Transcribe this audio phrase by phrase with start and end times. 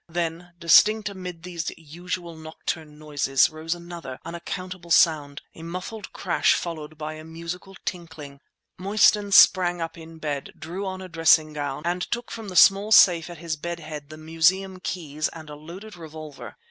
[0.09, 6.97] Then, distinct amid these usual nocturnal noises, rose another, unaccountable sound, a muffled crash followed
[6.97, 8.41] by a musical tinkling.
[8.79, 12.91] Mostyn sprang up in bed, drew on a dressing gown, and took from the small
[12.91, 16.57] safe at his bed head the Museum keys and a loaded revolver.